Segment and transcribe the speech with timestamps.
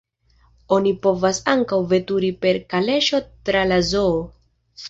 [0.77, 4.21] Oni povas ankaŭ veturi per kaleŝo tra la zoo.